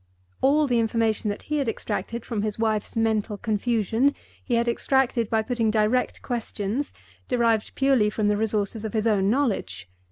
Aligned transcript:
All 0.41 0.65
the 0.65 0.79
information 0.79 1.29
that 1.29 1.43
he 1.43 1.57
had 1.59 1.67
extracted 1.69 2.25
from 2.25 2.41
his 2.41 2.57
wife's 2.57 2.95
mental 2.97 3.37
confusion, 3.37 4.15
he 4.43 4.55
had 4.55 4.67
extracted 4.67 5.29
by 5.29 5.43
putting 5.43 5.69
direct 5.69 6.23
questions, 6.23 6.91
derived 7.27 7.75
purely 7.75 8.09
from 8.09 8.27
the 8.27 8.35
resources 8.35 8.83
of 8.83 8.93
his 8.93 9.05
own 9.05 9.29
knowledge. 9.29 9.87